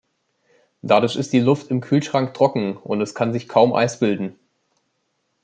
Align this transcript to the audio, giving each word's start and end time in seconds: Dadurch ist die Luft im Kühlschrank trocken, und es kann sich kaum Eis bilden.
Dadurch 0.81 1.15
ist 1.15 1.31
die 1.31 1.39
Luft 1.41 1.69
im 1.69 1.79
Kühlschrank 1.79 2.33
trocken, 2.33 2.75
und 2.75 3.01
es 3.01 3.13
kann 3.13 3.31
sich 3.31 3.47
kaum 3.47 3.71
Eis 3.71 3.99
bilden. 3.99 4.35